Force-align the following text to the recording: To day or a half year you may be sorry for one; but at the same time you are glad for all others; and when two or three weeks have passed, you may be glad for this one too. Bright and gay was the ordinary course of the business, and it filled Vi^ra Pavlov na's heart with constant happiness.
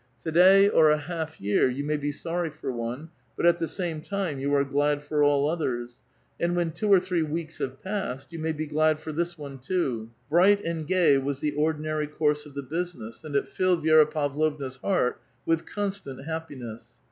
To 0.23 0.31
day 0.31 0.67
or 0.67 0.89
a 0.89 0.97
half 0.97 1.39
year 1.39 1.69
you 1.69 1.83
may 1.83 1.95
be 1.95 2.11
sorry 2.11 2.49
for 2.49 2.71
one; 2.71 3.11
but 3.37 3.45
at 3.45 3.59
the 3.59 3.67
same 3.67 4.01
time 4.01 4.39
you 4.39 4.51
are 4.55 4.63
glad 4.63 5.03
for 5.03 5.21
all 5.23 5.47
others; 5.47 6.01
and 6.39 6.55
when 6.55 6.71
two 6.71 6.91
or 6.91 6.99
three 6.99 7.21
weeks 7.21 7.59
have 7.59 7.83
passed, 7.83 8.33
you 8.33 8.39
may 8.39 8.51
be 8.51 8.65
glad 8.65 8.99
for 8.99 9.11
this 9.11 9.37
one 9.37 9.59
too. 9.59 10.09
Bright 10.27 10.65
and 10.65 10.87
gay 10.87 11.19
was 11.19 11.39
the 11.39 11.53
ordinary 11.53 12.07
course 12.07 12.47
of 12.47 12.55
the 12.55 12.63
business, 12.63 13.23
and 13.23 13.35
it 13.35 13.47
filled 13.47 13.83
Vi^ra 13.85 14.09
Pavlov 14.11 14.59
na's 14.59 14.77
heart 14.77 15.21
with 15.45 15.67
constant 15.67 16.25
happiness. 16.25 16.97